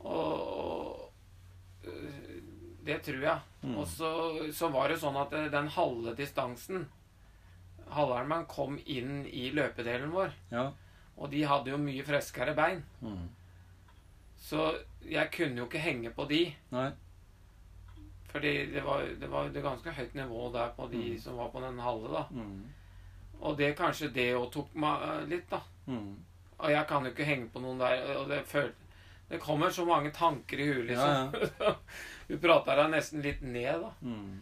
[0.04, 2.42] Og, og øh,
[2.86, 3.39] Det tror jeg.
[3.63, 3.78] Mm.
[3.78, 4.10] Og så,
[4.54, 6.89] så var det sånn at øh, den halve distansen
[7.94, 10.32] Halvarmen kom inn i løpedelen vår.
[10.52, 10.70] Ja.
[11.18, 12.80] Og de hadde jo mye friskere bein.
[13.04, 13.28] Mm.
[14.39, 14.72] Så
[15.06, 16.39] jeg kunne jo ikke henge på de.
[16.74, 16.88] Nei?
[18.34, 21.20] Fordi det var, det var det ganske høyt nivå der på de Mm.
[21.22, 22.24] som var på den halve, da.
[22.32, 22.63] Mhm.
[23.42, 25.60] Og det kanskje det òg tok meg eh, litt, da.
[25.86, 26.16] Mm.
[26.58, 28.18] Og jeg kan jo ikke henge på noen der.
[28.18, 28.72] Og det, føl
[29.34, 31.80] det kommer så mange tanker i huet, Ja, liksom.
[32.30, 33.89] du prater deg nesten litt ned, da.
[34.06, 34.36] Mm.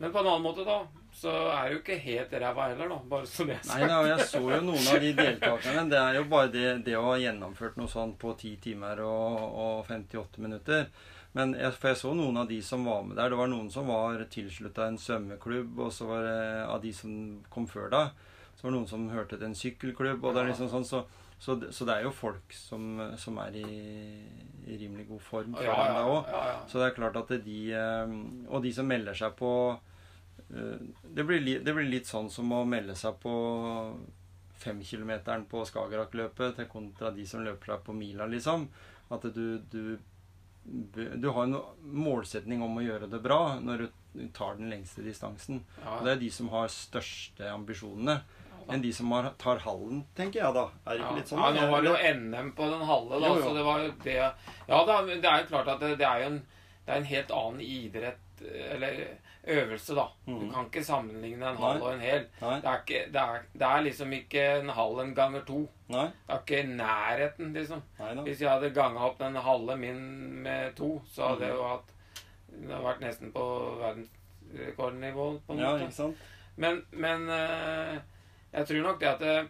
[0.00, 0.78] Men på en annen måte, da,
[1.12, 2.96] så er jo ikke helt ræva heller, da.
[3.10, 5.84] Bare så det er Nei nei, da, jeg så jo noen av de deltakerne.
[5.92, 9.36] Det er jo bare det, det å ha gjennomført noe sånt på 10 timer og,
[9.66, 10.88] og 58 minutter.
[11.36, 13.28] Men jeg, for jeg så noen av de som var med der.
[13.28, 17.12] Det var noen som var tilslutta en svømmeklubb, og så var det av de som
[17.52, 18.04] kom før da,
[18.56, 20.24] så var det noen som hørte til en sykkelklubb.
[20.24, 21.04] og det er liksom sånn, så,
[21.40, 23.68] så, så det er jo folk som, som er i,
[24.68, 26.28] i rimelig god form fra Ja, ja, òg.
[26.28, 26.56] ja, ja.
[26.68, 28.12] Så det er klart at de eh,
[28.52, 29.52] Og de som melder seg på
[30.52, 30.82] eh,
[31.16, 33.32] det blir, li, det blir litt sånn som å melde seg på
[34.60, 38.68] femkilometeren på Skagerrak-løpet til kontra de som løper seg på mila, liksom.
[39.10, 39.98] At du, du
[40.70, 45.62] Du har en målsetning om å gjøre det bra når du tar den lengste distansen.
[45.80, 48.18] Og det er de som har største ambisjonene.
[48.72, 50.66] Enn de som tar hallen, tenker jeg da.
[50.86, 51.40] Er det ikke litt sånn?
[51.42, 53.42] ja, nå var det jo NM på den halve, da, Jo, jo.
[53.48, 54.14] så det var jo det
[54.68, 56.38] Ja da, det er jo klart at det, det er jo en,
[56.86, 59.02] det er en helt annen idrett, eller
[59.50, 60.06] øvelse, da.
[60.26, 60.50] Du Mhm.
[60.52, 61.80] kan ikke sammenligne en Nei.
[61.80, 62.26] og en hel.
[62.40, 65.60] Det er, ikke, det, er, det er liksom ikke en halv en ganger to.
[65.88, 66.06] Nei?
[66.26, 67.82] Det er ikke nærheten, liksom.
[67.98, 68.14] Nei.
[68.24, 70.02] Hvis jeg hadde ganga opp den halve min
[70.42, 71.46] med to, så hadde mm.
[71.48, 71.94] jeg jo hatt
[72.50, 73.44] Det hadde vært nesten på
[73.80, 75.92] verdensrekordnivå, på en Ja, måte.
[75.92, 76.16] sant?
[76.56, 77.98] Men, men eh,
[78.52, 79.48] jeg tror nok det at det,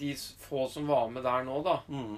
[0.00, 2.16] de få som var med der nå, da, mm.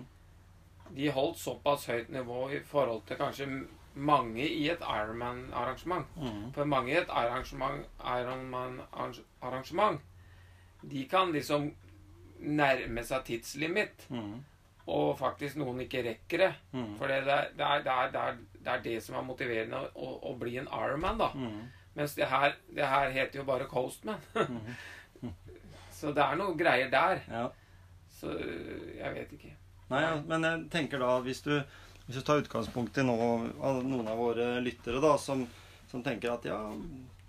[0.96, 3.46] de holdt såpass høyt nivå i forhold til kanskje
[3.94, 6.06] mange i et Ironman-arrangement.
[6.16, 6.52] Mm.
[6.54, 10.00] For mange i et arrangement, Ironman-arrangement,
[10.90, 11.70] de kan liksom
[12.38, 14.44] nærme seg tidslimit, Mm.
[14.86, 16.54] og faktisk noen ikke rekker det.
[16.72, 16.98] Mm.
[16.98, 20.18] For det, det, er, det, er, det, er, det er det som er motiverende å,
[20.30, 21.30] å, bli en Ironman, da.
[21.34, 21.62] Mhm.
[21.94, 24.18] Mens det her, det her heter jo bare Coastman.
[26.04, 27.22] Så det er noe greier der.
[27.32, 27.44] Ja.
[28.12, 29.54] Så jeg vet ikke.
[29.88, 31.54] Nei, ja, men jeg tenker da hvis du,
[32.04, 35.46] hvis du tar utgangspunkt i av noen av våre lyttere da, som,
[35.88, 36.58] som tenker at ja,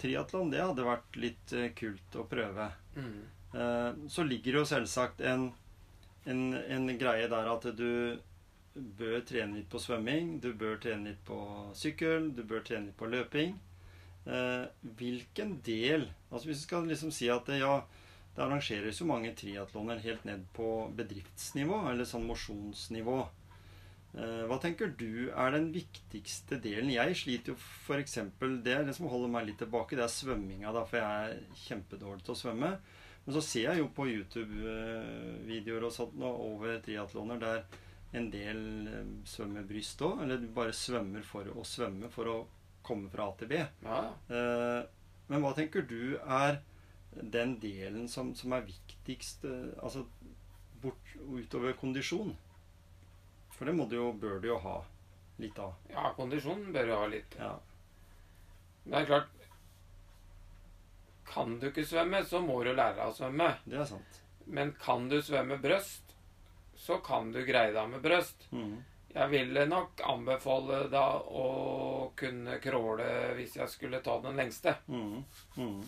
[0.02, 2.68] triatlon det hadde vært litt eh, kult å prøve.
[3.00, 3.20] Mm.
[3.56, 5.50] Eh, så ligger det jo selvsagt en,
[6.28, 8.18] en, en greie der at du
[8.76, 11.40] bør trene litt på svømming, du bør trene litt på
[11.80, 13.56] sykkel, du bør trene litt på løping.
[14.26, 14.64] Eh,
[14.98, 17.84] hvilken del Altså Hvis du skal liksom si at det, ja,
[18.36, 23.18] det arrangeres jo mange triatloner helt ned på bedriftsnivå, eller sånn mosjonsnivå.
[24.16, 26.92] Eh, hva tenker du er den viktigste delen?
[26.94, 28.18] Jeg sliter jo f.eks.
[28.64, 30.72] Det det som holder meg litt tilbake, det er svømminga.
[30.76, 32.72] da, For jeg er kjempedårlig til å svømme.
[33.26, 37.64] Men så ser jeg jo på YouTube-videoer og sånt nå over triatloner der
[38.16, 40.22] en del eh, svømmer bryst òg.
[40.24, 42.38] Eller bare svømmer for å svømme for å
[42.86, 43.60] komme fra A til B.
[43.88, 44.14] Ja, ja.
[44.30, 44.84] Eh,
[45.28, 46.60] Men hva tenker du er
[47.22, 50.06] den delen som, som er viktigst eh, altså
[50.82, 52.36] bort, utover kondisjon?
[53.56, 54.82] For det må du jo, bør du jo ha
[55.40, 55.74] litt av.
[55.92, 57.38] ja kondisjon bør du ha litt.
[57.40, 57.54] Ja.
[58.84, 59.32] Men det er klart
[61.26, 63.48] Kan du ikke svømme, så må du lære deg å svømme.
[63.66, 64.20] Det er sant.
[64.46, 66.14] Men kan du svømme brøst,
[66.78, 68.46] så kan du greie deg med brøst.
[68.52, 68.76] Mm.
[69.16, 71.46] Jeg ville nok anbefale da å
[72.20, 73.08] kunne crawle
[73.40, 74.76] hvis jeg skulle ta den lengste.
[74.92, 75.24] Mhm.
[75.56, 75.86] Mhm.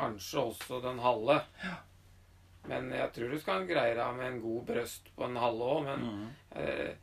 [0.00, 1.40] Kanskje også den halve.
[2.68, 5.84] Men jeg tror du skal greie deg med en god brøst på en halve òg.
[5.88, 6.26] Men, mm.
[6.60, 6.94] eh,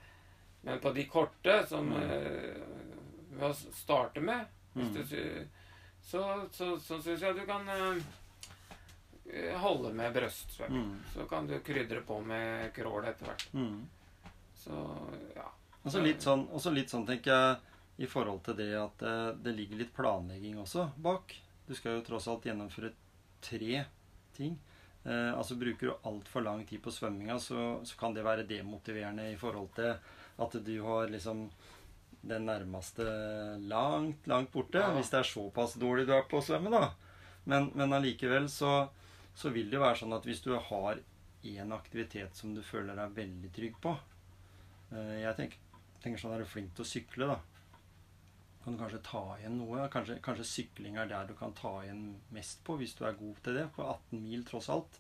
[0.68, 2.04] men på de korte, som Mm.
[2.04, 4.94] eh, s- starte med Mm.
[4.94, 5.46] du,
[6.08, 10.60] Så, så, så syns jeg du kan eh, holde med brøst.
[10.70, 11.00] Mm.
[11.14, 13.48] Så kan du krydre på med crawl etter hvert.
[13.54, 13.88] Mhm.
[14.56, 14.78] Så
[15.36, 15.50] ja.
[15.84, 17.58] Og så litt sånn, også litt sånn, tenker jeg,
[17.98, 21.34] i forhold til det at eh, det ligger litt planlegging også bak.
[21.68, 22.94] Du skal jo tross alt gjennomføre
[23.44, 23.84] tre
[24.38, 24.58] ting.
[25.04, 29.30] Eh, altså Bruker du altfor lang tid på svømminga, så, så kan det være demotiverende
[29.32, 29.96] i forhold til
[30.38, 31.48] at du har liksom
[32.28, 33.04] den nærmeste
[33.70, 34.82] langt, langt borte.
[34.82, 34.94] Ja.
[34.96, 36.92] Hvis det er såpass dårlig du er på å svømme, da.
[37.48, 38.90] Men, men allikevel så,
[39.36, 41.00] så vil det jo være sånn at hvis du har
[41.48, 43.94] én aktivitet som du føler deg veldig trygg på
[44.92, 47.57] eh, Jeg tenker, tenker sånn er du flink til å sykle, da.
[48.68, 49.86] Kan du kanskje ta igjen noe?
[49.88, 52.02] Kanskje, kanskje sykling er der du kan ta igjen
[52.36, 53.62] mest på, hvis du er god til det.
[53.78, 54.98] På 18 mil, tross alt.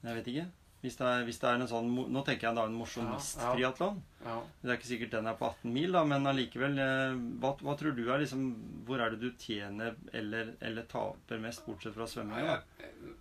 [0.00, 0.44] Jeg vet ikke.
[0.80, 3.98] Hvis det er, hvis det er en sånn Nå tenker jeg da en mosjonist-triatlon.
[4.24, 4.38] ja.
[4.62, 7.74] Det er ikke sikkert den er på 18 mil, da, men allikevel eh, hva, hva
[7.78, 8.46] tror du er liksom
[8.88, 12.48] Hvor er det du tjener eller, eller taper mest, bortsett fra svømming?
[12.48, 12.56] da?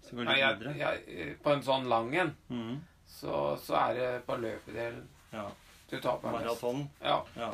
[0.08, 0.74] Så går litt videre.
[0.80, 2.80] jeg, på en sånn lang en, mm.
[3.20, 3.36] så,
[3.68, 5.04] så er det på løpedelen
[5.36, 5.46] Ja.
[5.92, 6.48] du taper mest.
[6.48, 6.88] Maraton.
[7.04, 7.52] Ja, Ja.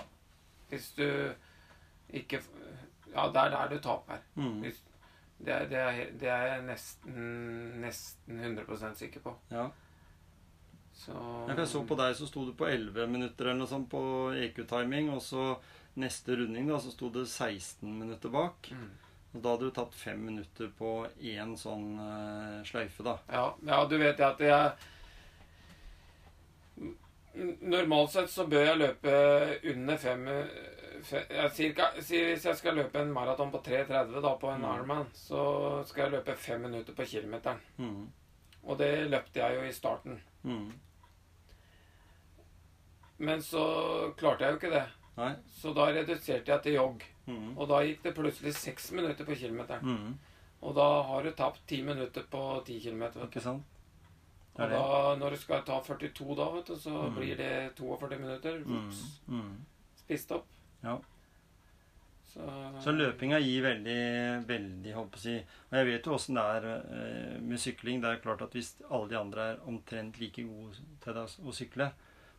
[0.69, 1.09] hvis du
[2.13, 2.41] ikke
[3.13, 4.21] Ja, det er der du taper.
[4.35, 4.59] Mm.
[4.61, 4.83] Hvis,
[5.39, 5.81] Det det
[6.19, 9.35] det er jeg nesten, nesten 100 sikker på.
[9.51, 9.69] Ja.
[10.93, 11.13] Så
[11.47, 14.01] Jeg så på deg, så sto du på 11 minutter eller noe sånt på
[14.33, 15.11] EQ-timing.
[15.13, 15.57] Og så
[15.97, 18.71] neste runding, da, så sto det 16 minutter bak.
[18.71, 18.89] Mm.
[19.35, 20.91] Og da hadde du tatt fem minutter på
[21.21, 23.17] én sånn uh, sløyfe, da.
[23.29, 24.93] Ja, ja, du vet at jeg
[27.37, 29.11] Normalt sett så bør jeg løpe
[29.69, 30.37] under fem, fe,
[31.29, 34.73] ja, cirka, si Hvis jeg skal løpe en maraton på 3,30 da på en Mm.
[34.75, 37.59] Ironman, så skal jeg løpe fem minutter på kilometeren.
[37.77, 38.07] Mm.
[38.63, 40.21] Og det løpte jeg jo i starten.
[40.43, 40.71] Mm.
[43.17, 43.63] Men så
[44.17, 44.85] klarte jeg jo ikke det.
[45.17, 45.31] Nei.
[45.57, 47.03] Så da reduserte jeg til jogg.
[47.27, 47.55] Mm.
[47.57, 49.85] Og da gikk det plutselig seks minutter på kilometeren.
[49.87, 50.17] Mm.
[50.61, 53.25] Og da har du tapt ti minutter på ti kilometer.
[53.25, 53.63] Ikke sant?
[54.57, 57.15] Og da, når du skal ta 42 da, vet du, så Mm.
[57.15, 58.59] blir det 42 minutter.
[58.65, 58.91] Mm.
[59.27, 59.65] Mm.
[59.97, 60.45] spist opp.
[60.83, 60.97] Ja.
[62.27, 62.43] Så,
[62.83, 63.99] Så løpinga gir veldig,
[64.49, 68.01] veldig holdt på å si Og jeg vet jo åssen det er eh, med sykling.
[68.03, 71.55] Det er klart at hvis alle de andre er omtrent like gode til deg å
[71.55, 71.87] sykle,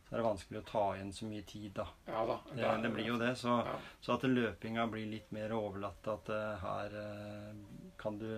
[0.05, 1.87] så er det vanskelig å ta igjen så mye tid, da.
[2.07, 2.37] Ja da.
[2.53, 3.33] Det, det blir jo det.
[3.37, 3.75] Så, Ja.
[4.01, 6.07] så at løpinga blir litt mer overlatt.
[6.13, 8.29] At eh, her eh, kan du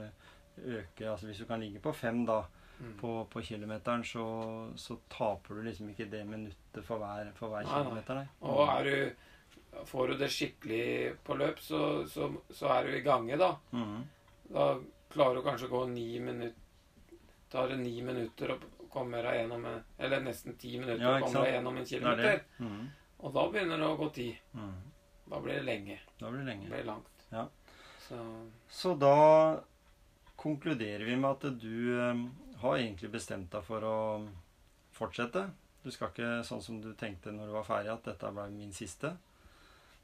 [0.62, 2.42] øke Altså hvis du kan ligge på fem da
[2.82, 2.96] Mm.
[2.98, 4.24] på, på kilometeren, så,
[4.76, 7.76] så taper du liksom ikke det minuttet for hver, for hver nei.
[7.76, 8.24] kilometer, nei.
[8.42, 9.12] Og er du
[9.86, 13.54] Får du det skikkelig på løp, så, så, så er du i gange, da.
[13.72, 14.02] Mm.
[14.52, 14.66] Da
[15.14, 16.58] klarer du kanskje å gå ni minutter
[17.52, 18.58] Tar det ni minutter å
[18.92, 21.90] komme deg gjennom en Eller nesten ti minutter Ja, å komme deg gjennom en er
[21.90, 22.38] kilometer.
[22.38, 22.64] det.
[22.66, 22.86] Mhm.
[23.20, 24.38] Og da begynner det å gå tid.
[24.56, 24.78] Mm.
[25.30, 25.98] Da blir det lenge.
[26.20, 26.70] Da blir det Det lenge.
[26.70, 27.26] blir langt.
[27.32, 27.48] Ja.
[28.08, 28.22] Så
[28.70, 29.60] Så da
[30.36, 32.24] konkluderer vi med at du eh,
[32.62, 33.98] har egentlig bestemt deg for å
[34.96, 35.50] fortsette.
[35.84, 38.74] Du skal ikke sånn som du tenkte når du var ferdig, at dette ble min
[38.74, 39.16] siste.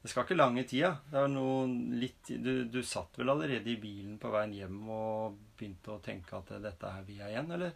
[0.08, 0.94] Det skal ikke lange tida.
[1.04, 1.66] Det er noe
[2.00, 6.38] litt, du, du satt vel allerede i bilen på veien hjem og begynte å tenke
[6.38, 7.74] at dette er vi igjen, eller?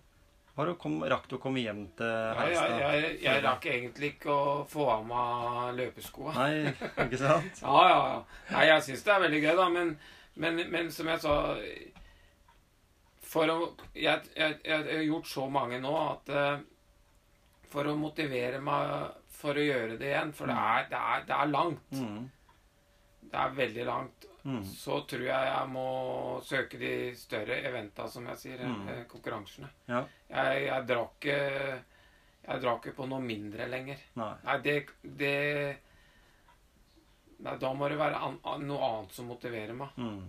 [0.56, 2.80] Har du kom, rakk du å komme hjem til ja, jeg, Heistad?
[2.80, 6.32] jeg, jeg rakk egentlig ikke å få av meg løpeskoa.
[6.38, 6.72] Nei,
[7.04, 7.60] ikke sant?
[7.66, 8.18] Ja, ja, ja.
[8.56, 9.70] Nei, jeg syns det er veldig gøy, da.
[9.76, 9.94] Men,
[10.40, 11.38] men, men som jeg sa
[13.28, 13.58] For å
[13.92, 16.54] jeg, jeg, jeg har gjort så mange nå at uh,
[17.76, 21.38] For å motivere meg for å gjøre det igjen For det er, det er, det
[21.38, 21.98] er langt.
[21.98, 22.22] Mm.
[23.32, 24.26] Det er veldig langt.
[24.42, 24.62] Mm.
[24.66, 25.86] Så tror jeg jeg må
[26.42, 28.64] søke de større eventa, som jeg sier.
[28.66, 28.88] Mm.
[28.90, 29.70] eh, Konkurransene.
[29.86, 30.02] Ja.
[30.32, 31.38] Jeg, jeg drar ikke
[32.42, 34.02] Jeg drar ikke på noe mindre lenger.
[34.18, 34.32] Nei.
[34.48, 35.34] Nei, det, det
[37.42, 39.94] Nei, da må det være an, noe annet som motiverer meg.
[39.98, 40.24] Mm.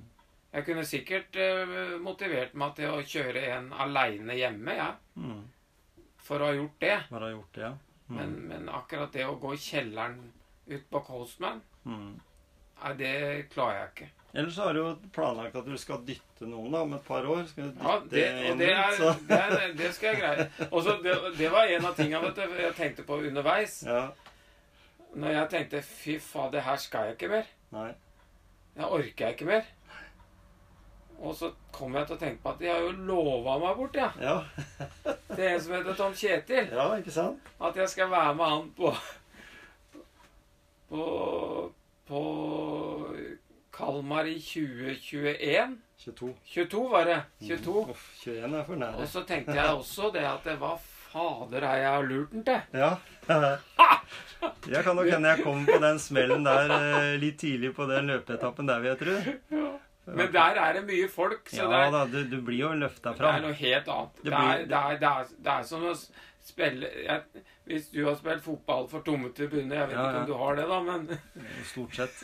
[0.54, 5.18] Jeg kunne sikkert uh, motivert meg til å kjøre en aleine hjemme, jeg.
[5.18, 5.42] Mm.
[6.24, 6.96] For å ha gjort det.
[7.10, 7.74] Bare ha gjort det, ja.
[8.14, 8.18] Mm.
[8.20, 10.20] Men, men akkurat det å gå i kjelleren
[10.70, 12.20] ut på Coastman, Mm.
[12.84, 14.10] nei, det klarer jeg ikke.
[14.34, 17.26] Ellers så har du jo planlagt at du skal dytte noen da, om et par
[17.30, 17.44] år.
[17.50, 20.48] Skal du dytte Ja, det, en det, er, så- det, er, det skal jeg greie.
[20.72, 22.32] Og så det, det var en av tingene
[22.64, 23.84] jeg tenkte på underveis.
[23.86, 24.08] Ja.
[25.16, 27.52] Når jeg tenkte 'fy faen, det her skal jeg ikke mer'.
[27.72, 27.92] Nei.
[28.76, 29.64] Jeg orker jeg ikke mer.
[31.24, 33.96] Og så kom jeg til å tenke på at de har jo lova meg bort,
[33.96, 34.10] ja.
[34.20, 34.34] Ja.
[35.36, 36.68] Det er en som heter Tom Kjetil.
[36.70, 37.48] ja, ikke sant?
[37.64, 38.92] At jeg skal være med han på
[40.92, 41.06] På
[42.08, 42.24] På
[43.74, 45.78] Kalmar i 2021.
[46.04, 46.34] 22.
[46.46, 47.22] 22 var det.
[47.48, 47.86] 22.
[47.90, 49.00] Uff, 21 er for nære.
[49.02, 52.44] Og så tenkte jeg også det at det, var fader er jeg har lurt den
[52.46, 52.60] til?
[52.76, 52.92] Ja.
[54.68, 58.12] Jeg kan nok hende jeg kom på den smellen der eh, litt tidlig på den
[58.12, 59.16] løpeetappen der, vil jeg tro.
[60.06, 62.74] Men der er det mye folk, så Ja det, er, da, du, du blir jo
[62.76, 64.18] løfta det er noe helt annet.
[64.20, 65.94] Det Det er, blir- det er, det er, det er som å
[66.44, 70.28] spille jeg, Hvis du har spilt fotball for tomme tribuner Jeg vet Ja, ikke om
[70.28, 71.06] du har det, da, men
[71.72, 72.18] Stort sett.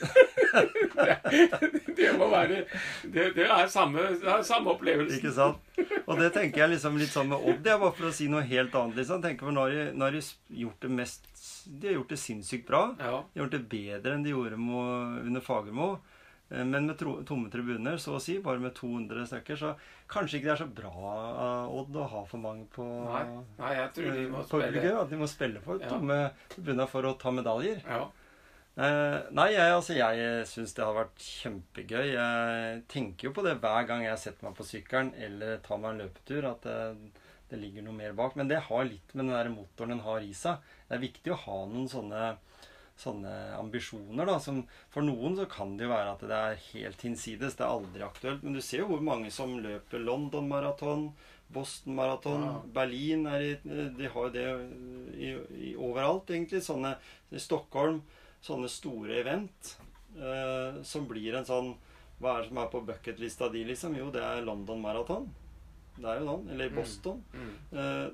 [1.99, 2.65] det må være
[3.03, 5.15] Det, det er samme, det er samme opplevelse.
[5.21, 5.57] Ikke sant?
[6.05, 8.43] Og det tenker jeg liksom litt sånn med Odd, jeg, bare for å si noe
[8.49, 8.99] helt annet.
[8.99, 9.23] liksom.
[9.23, 10.23] Tenker på når de, når de
[10.65, 11.29] gjort det mest
[11.79, 12.83] De har gjort det sinnssykt bra.
[12.99, 13.19] Ja.
[13.31, 15.93] De har gjort det bedre enn de gjorde med, under Fagermo.
[16.51, 19.73] Eh, Men med tomme tribuner, så å si, bare med 200 stykker, så
[20.09, 20.93] kanskje ikke det er så bra
[21.69, 23.25] Odd å ha for mange på Nei,
[23.59, 24.97] nei, jeg tror de må eh, spille publikum.
[25.03, 25.89] At de må spille for Ja.
[25.93, 27.83] tomme tribuner for å ta medaljer.
[27.85, 28.07] ja.
[28.79, 32.13] Eh, nei, jeg, altså, jeg syns det har vært kjempegøy.
[32.13, 35.91] Jeg tenker jo på det hver gang jeg setter meg på sykkelen eller tar meg
[35.97, 36.77] en løpetur, at det,
[37.51, 38.37] det ligger noe mer bak.
[38.39, 40.63] Men det har litt med den der motoren den har i seg.
[40.87, 42.37] Det er viktig å ha noen sånne,
[42.99, 44.25] sånne ambisjoner.
[44.27, 47.55] da, som For noen så kan det jo være at det er helt hinsides.
[47.55, 48.43] Det er aldri aktuelt.
[48.43, 51.13] Men du ser jo hvor mange som løper London Marathon,
[51.49, 52.55] Boston Marathon, Ja.
[52.75, 54.47] Berlin er i, De har jo det
[55.17, 55.29] i,
[55.71, 56.61] i, overalt, egentlig.
[56.61, 56.97] Sånne
[57.31, 58.01] i Stockholm
[58.41, 59.73] sånne store event
[60.15, 61.73] eh, som blir en sånn
[62.19, 63.95] Hva er det som er på bucketlista di, liksom?
[63.95, 65.29] Jo, det er London Marathon.
[65.95, 66.49] Det er jo sånn.
[66.51, 66.75] Eller Mm.
[66.75, 67.23] Boston.
[67.33, 67.53] Mm.
[67.79, 68.09] Eh,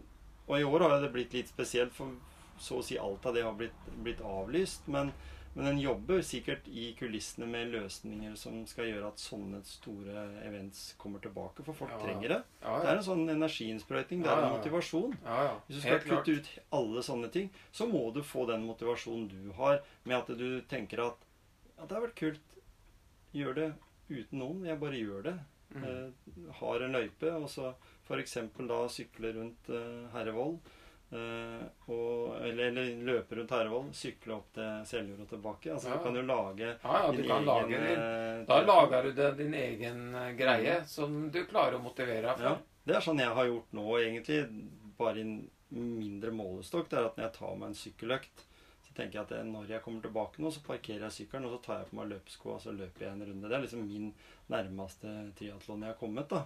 [0.48, 2.14] og i år har det blitt litt spesielt, for
[2.58, 4.88] så å si alt av det har blitt, blitt avlyst.
[4.88, 5.12] Men,
[5.56, 10.94] men en jobber sikkert i kulissene med løsninger som skal gjøre at sånne store events
[11.00, 11.64] kommer tilbake.
[11.64, 12.00] For folk Ja.
[12.04, 12.42] trenger det.
[12.62, 14.24] Ja, Det er en sånn energiinnsprøyting.
[14.24, 15.18] Det er en motivasjon.
[15.24, 15.56] ja, ja.
[15.68, 16.26] Hvis du skal Helt klart.
[16.26, 20.28] kutte ut alle sånne ting, så må du få den motivasjonen du har, med at
[20.38, 21.18] du tenker at
[21.78, 22.42] ja, det har vært kult.
[23.34, 23.74] Gjør det
[24.10, 24.64] uten noen.
[24.66, 25.40] Jeg bare gjør det.
[25.76, 25.84] Mm.
[25.84, 27.74] Eh, har en løype, og så
[28.08, 28.34] f.eks.
[28.68, 30.60] da sykle rundt eh, Herrevoll.
[31.12, 35.70] Eh, og, eller, eller løpe rundt Herrevoll, sykle opp til Seljord og tilbake.
[35.76, 35.98] Altså Ja.
[36.00, 39.04] Du kan jo lage Ja, ja, du din kan egen, lage din eh, Da lager
[39.12, 42.66] du din egen eh, greie som du klarer å motivere deg Ja, for.
[42.90, 44.42] det er sånn jeg har gjort nå, egentlig.
[44.98, 45.38] Bare i en
[45.70, 46.90] mindre målestokk.
[46.90, 48.44] Det er at når jeg tar meg en sykkeløkt,
[48.86, 51.56] så tenker jeg at det, når jeg kommer tilbake nå, så parkerer jeg sykkelen, og
[51.58, 53.50] så tar jeg på meg løpesko, og så løper jeg en runde.
[53.50, 54.12] Det er liksom min
[54.52, 56.46] nærmeste triatlon jeg har kommet, da.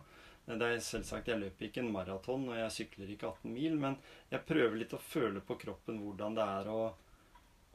[0.49, 3.97] Det er selvsagt, Jeg løper ikke en maraton, og jeg sykler ikke 18 mil, men
[4.31, 6.93] jeg prøver litt å føle på kroppen hvordan det er å,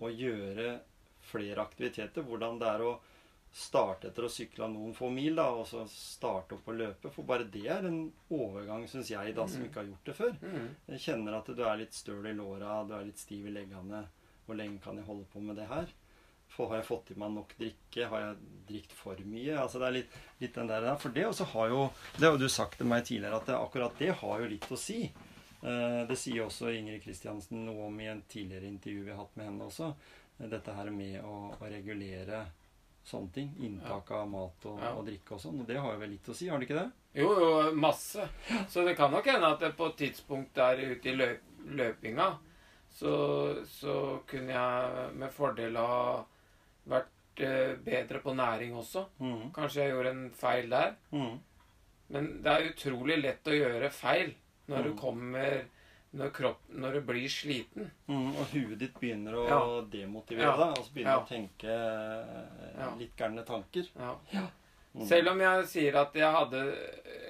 [0.03, 0.81] å gjøre
[1.23, 2.27] flere aktiviteter.
[2.27, 2.95] Hvordan det er å
[3.55, 7.13] starte etter å sykle noen få mil, da, og så starte opp å løpe.
[7.15, 8.01] For bare det er en
[8.35, 9.69] overgang, syns jeg, da, som Mm.
[9.69, 10.33] ikke har gjort det før.
[10.43, 10.69] Mm.
[10.89, 14.09] Jeg kjenner at du er litt støl i låra, du er litt stiv i leggene.
[14.45, 15.87] Hvor lenge kan jeg holde på med det her?
[16.57, 18.07] Har jeg fått i meg nok drikke?
[18.09, 18.37] Har jeg
[18.69, 19.57] drikt for mye?
[19.59, 20.97] Altså det er litt, litt den der, der.
[21.03, 23.55] For det også har jo Det har jo du sagt til meg tidligere, at det,
[23.59, 25.01] akkurat det har jo litt å si.
[25.62, 29.37] Eh, Det sier også Ingrid Kristiansen noe om i en tidligere intervju vi har hatt
[29.37, 29.95] med henne også.
[30.40, 32.45] Eh, Dette her med å, å regulere
[33.05, 33.51] sånne ting.
[33.61, 34.93] Inntak av mat og, Ja.
[34.97, 35.59] og drikke og sånn.
[35.61, 36.90] Og det har jo vel litt å si, har det ikke det?
[37.21, 38.29] Jo, jo, masse.
[38.69, 42.31] Så det kan nok hende at på et tidspunkt der ute i løp, løpinga,
[42.95, 43.12] så,
[43.67, 46.25] så kunne jeg med fordel ha
[46.88, 49.07] vært eh, bedre på næring også.
[49.20, 49.53] Mm.
[49.57, 50.94] Kanskje jeg gjorde en feil der.
[51.12, 51.38] Mm.
[52.14, 54.35] Men det er utrolig lett å gjøre feil
[54.68, 54.99] når du Mm.
[54.99, 55.64] kommer
[56.14, 57.90] når, kropp, når du blir sliten.
[58.07, 59.81] Mm, og huet ditt begynner å Ja.
[59.90, 60.57] demotivere Ja.
[60.57, 60.77] deg.
[60.79, 61.20] Altså begynner Ja.
[61.20, 61.68] å tenke
[62.79, 63.88] eh, litt gærne tanker.
[63.99, 64.14] Ja.
[64.94, 65.07] Mm.
[65.09, 66.61] Selv om jeg sier at jeg hadde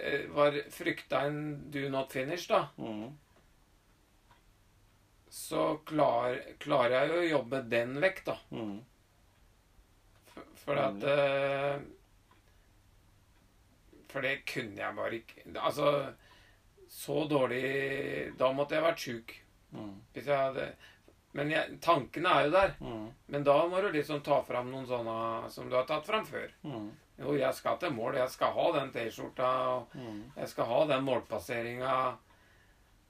[0.02, 3.16] eh, var frykta en do not finish, da, Mm.
[5.30, 8.36] så klar, klarer jeg jo å jobbe den vekk, da.
[8.52, 8.80] Mm.
[10.64, 11.80] For, at uh,
[14.12, 15.90] For det kunne jeg bare ikke Altså,
[16.88, 19.34] så dårlig Da måtte jeg vært sjuk.
[19.74, 19.94] Mm.
[20.14, 20.66] Hvis jeg hadde
[21.34, 22.74] Men jeg, tankene er jo der.
[22.80, 23.06] Mm.
[23.34, 26.52] Men da må du liksom ta fram noen sånne som du har tatt fram før.
[26.62, 26.92] Mm.
[27.18, 28.20] Jo, jeg skal til mål.
[28.20, 29.50] Jeg skal ha den T-skjorta.
[29.72, 30.20] og Mm.
[30.36, 31.96] Jeg skal ha den målpasseringa.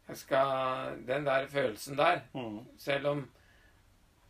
[0.08, 2.22] Jeg skal Den der følelsen der.
[2.32, 2.58] Mm.
[2.78, 3.28] Selv om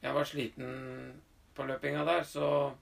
[0.02, 1.22] jeg var sliten
[1.54, 2.72] på løpinga der, så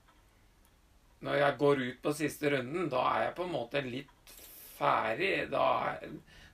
[1.23, 4.33] Når jeg går ut på siste runden, da er jeg på en måte litt
[4.77, 5.33] ferdig.
[5.55, 6.07] Er,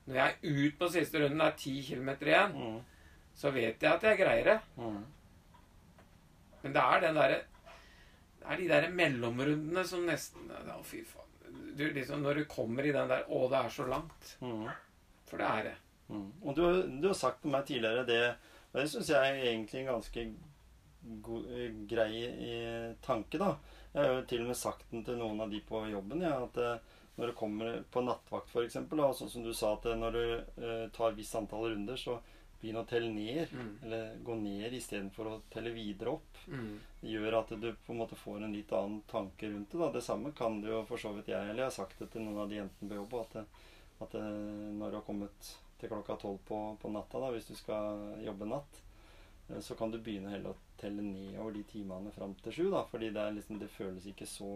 [0.08, 2.80] når jeg er ut på siste runden, det er ti kilometer igjen, Mm.
[3.38, 4.58] så vet jeg at jeg greier det.
[4.76, 5.04] Mm.
[6.62, 7.38] Men det er den derre
[8.38, 11.24] Det er de der mellomrundene som nesten Å, fy faen.
[11.76, 14.36] Du, liksom, når du kommer i den der Å, det er så langt.
[14.40, 14.68] Mm.
[15.28, 15.74] For det er det.
[16.08, 16.28] Mm.
[16.42, 16.62] Og du,
[17.02, 18.22] du har sagt til meg tidligere det
[18.72, 20.24] Og det syns jeg er egentlig en ganske
[21.24, 23.52] god, eh, grei eh, tanke, da.
[23.98, 26.36] Jeg har jo til og med sagt den til noen av de på jobben, ja,
[26.44, 30.14] at eh, når du kommer på nattvakt f.eks., sånn som du sa at eh, når
[30.14, 32.20] du eh, tar visst antall runder, så
[32.60, 33.50] begynn å telle ned.
[33.50, 33.72] Mm.
[33.86, 36.42] Eller gå ned istedenfor å telle videre opp.
[36.46, 36.78] Mm.
[37.10, 39.82] gjør at du på en måte får en litt annen tanke rundt det.
[39.82, 39.90] da.
[39.94, 42.26] Det samme kan du jo for så vidt jeg, eller jeg har sagt det til
[42.26, 43.64] noen av de jentene på jobb, at,
[44.06, 48.22] at når du har kommet til klokka tolv på, på natta, da, hvis du skal
[48.26, 48.82] jobbe natt,
[49.60, 52.64] så kan du begynne heller å telle nedover de timene fram til sju.
[52.70, 54.50] da, fordi det, er liksom, det føles ikke så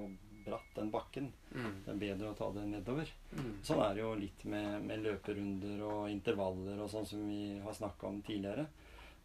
[0.44, 1.30] bratt, den bakken.
[1.54, 1.78] Mm.
[1.84, 3.12] Det er bedre å ta det nedover.
[3.32, 3.54] Mm.
[3.64, 7.78] Sånn er det jo litt med, med løperunder og intervaller og sånn som vi har
[7.78, 8.66] snakka om tidligere.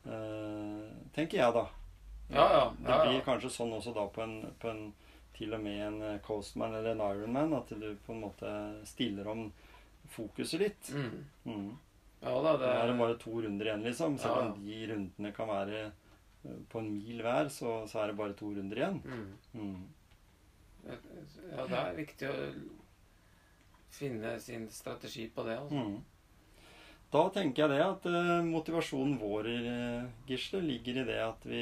[0.07, 1.65] Uh, tenker jeg, da.
[2.32, 3.09] Ja, ja, Det ja, ja.
[3.09, 4.88] blir kanskje sånn også da på en, på en
[5.38, 8.51] til og med en eh, Coastman eller en Ironman, at du på en måte
[8.89, 9.43] stiller om
[10.09, 10.89] fokuset litt.
[11.45, 11.76] Mm.
[12.22, 14.18] Ja da, Det Nå er det bare to runder igjen, liksom.
[14.18, 18.18] Selv om de rundene kan være eh, på en mil hver, så, så er det
[18.18, 19.01] bare to runder igjen.
[19.05, 19.61] mm.
[19.61, 19.86] Mm.
[20.88, 22.36] Ja, det er viktig å
[23.97, 25.57] finne sin strategi på det.
[25.59, 25.76] Altså.
[25.82, 25.97] Mm.
[27.11, 31.61] Da tenker jeg det at eh, motivasjonen vår, eh, Gisle, ligger i det at vi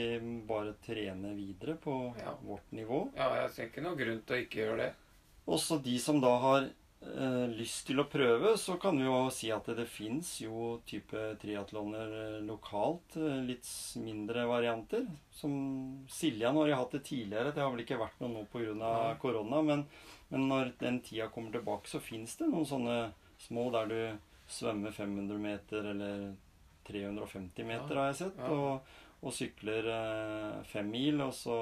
[0.49, 2.33] bare trener videre på Ja.
[2.41, 3.03] vårt nivå.
[3.17, 4.93] Ja, jeg ser ikke noen grunn til å ikke gjøre det.
[5.47, 6.69] Også de som da har
[7.53, 11.35] lyst til å prøve, så kan vi jo si at det, det fins jo type
[11.41, 13.17] triatloner eh, lokalt.
[13.19, 13.67] eh, Litt
[14.01, 15.05] mindre varianter.
[15.31, 17.51] Som Siljan har jeg hatt det tidligere.
[17.53, 19.17] Det har vel ikke vært noe nå pga.
[19.21, 19.61] korona.
[19.61, 19.85] Men,
[20.31, 22.97] men når den tida kommer tilbake, så fins det noen sånne
[23.45, 23.99] små der du
[24.47, 26.33] svømmer 500 meter eller
[26.85, 28.37] 350 meter, har jeg sett.
[28.53, 28.81] Og,
[29.25, 31.55] og sykler eh, fem mil, og så,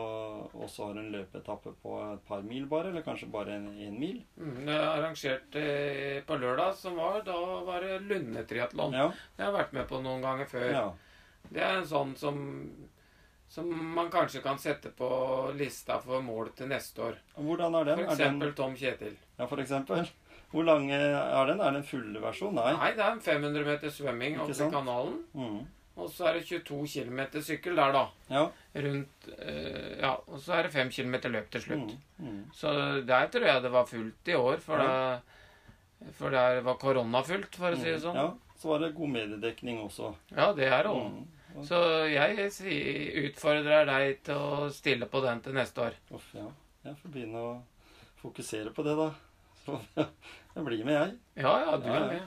[0.51, 3.93] og så har en løpeetappe på et par mil bare, eller kanskje bare en, en
[3.99, 4.17] mil.
[4.35, 7.21] Mm, Det er arrangert eh, på lørdag som var.
[7.23, 7.37] Da
[7.69, 8.97] var det Lunde-triatlon.
[8.99, 9.05] Ja,
[9.37, 10.67] Det har jeg vært med på noen ganger før.
[10.75, 10.87] ja.
[11.53, 12.37] Det er en sånn som,
[13.51, 15.07] som man kanskje kan sette på
[15.59, 17.17] lista for mål til neste år.
[17.35, 17.97] Hvordan er den?
[17.99, 19.15] For Er den eksempel Tom Kjetil.
[19.39, 20.07] ja, for eksempel.
[20.53, 21.59] Hvor lang er den?
[21.61, 22.55] Er det en full versjon?
[22.55, 22.71] Nei.
[22.77, 24.73] Nei, det er en 500 meter svømming Ikke opp til sant?
[24.75, 25.15] kanalen.
[25.33, 25.63] Mm.
[25.95, 28.03] Og så er det 22 km sykkel der, da.
[28.33, 28.43] Ja.
[28.85, 31.93] Rundt øh, Ja, og så er det 5 km løp til slutt.
[32.17, 32.29] Mm.
[32.29, 32.39] Mm.
[32.53, 32.71] Så
[33.05, 35.19] der tror jeg det var fullt i år, for, Ja.
[36.01, 38.17] det, for der var koronafullt, for å si det sånn.
[38.17, 40.15] Ja, så var det god mediedekning også.
[40.33, 41.11] Ja, det er det òg.
[41.53, 41.63] Mm.
[41.69, 41.77] Så
[42.09, 42.49] jeg
[43.29, 45.99] utfordrer deg til å stille på den til neste år.
[46.11, 46.47] Uff, ja.
[46.83, 47.51] Jeg får begynne å
[48.23, 49.11] fokusere på det, da.
[49.63, 51.43] Så jeg blir med, jeg.
[51.45, 52.25] Ja, ja, du er med.